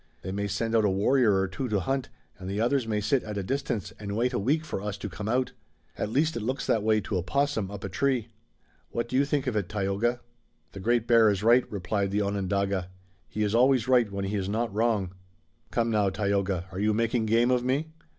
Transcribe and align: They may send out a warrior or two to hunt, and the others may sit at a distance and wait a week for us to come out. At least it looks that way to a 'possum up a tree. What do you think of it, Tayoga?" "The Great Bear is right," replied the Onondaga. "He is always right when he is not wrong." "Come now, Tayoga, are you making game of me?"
They 0.23 0.31
may 0.31 0.47
send 0.47 0.75
out 0.75 0.83
a 0.83 0.89
warrior 0.89 1.35
or 1.35 1.47
two 1.47 1.67
to 1.69 1.79
hunt, 1.79 2.09
and 2.39 2.49
the 2.49 2.59
others 2.59 2.87
may 2.87 3.01
sit 3.01 3.21
at 3.21 3.37
a 3.37 3.43
distance 3.43 3.93
and 3.99 4.17
wait 4.17 4.33
a 4.33 4.39
week 4.39 4.65
for 4.65 4.81
us 4.81 4.97
to 4.97 5.07
come 5.07 5.29
out. 5.29 5.51
At 5.95 6.09
least 6.09 6.35
it 6.35 6.39
looks 6.41 6.65
that 6.65 6.81
way 6.81 7.01
to 7.01 7.19
a 7.19 7.21
'possum 7.21 7.69
up 7.69 7.83
a 7.83 7.87
tree. 7.89 8.29
What 8.89 9.07
do 9.07 9.15
you 9.15 9.25
think 9.25 9.45
of 9.45 9.55
it, 9.55 9.69
Tayoga?" 9.69 10.21
"The 10.71 10.79
Great 10.79 11.05
Bear 11.05 11.29
is 11.29 11.43
right," 11.43 11.71
replied 11.71 12.09
the 12.09 12.23
Onondaga. 12.23 12.89
"He 13.29 13.43
is 13.43 13.53
always 13.53 13.87
right 13.87 14.11
when 14.11 14.25
he 14.25 14.37
is 14.37 14.49
not 14.49 14.73
wrong." 14.73 15.13
"Come 15.69 15.91
now, 15.91 16.09
Tayoga, 16.09 16.65
are 16.71 16.79
you 16.79 16.95
making 16.95 17.27
game 17.27 17.51
of 17.51 17.63
me?" 17.63 17.89